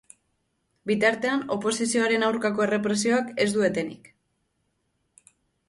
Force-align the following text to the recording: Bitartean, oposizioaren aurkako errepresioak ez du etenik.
Bitartean, 0.91 1.43
oposizioaren 1.57 2.25
aurkako 2.29 2.65
errepresioak 2.67 3.31
ez 3.47 3.49
du 3.59 3.65
etenik. 3.71 4.13